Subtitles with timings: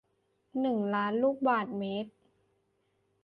[0.61, 2.11] หนึ่งล้าน ลูกบาศก์เมตร